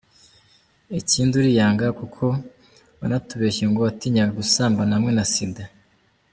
[0.99, 2.23] Ikindi uriyanga kuko
[2.99, 5.63] wanatubeshye ngo watinyaga gusambana hamwe na sida.